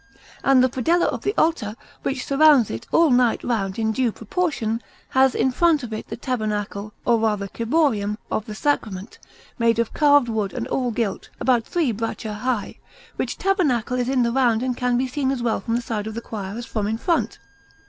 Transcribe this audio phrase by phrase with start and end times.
[0.43, 4.81] And the predella of the altar, which surrounds it all right round in due proportion,
[5.09, 9.19] has in front of it the tabernacle, or rather ciborium, of the Sacrament,
[9.59, 12.79] made of carved wood and all gilt, about three braccia high;
[13.17, 16.07] which tabernacle is in the round and can be seen as well from the side
[16.07, 17.37] of the choir as from in front.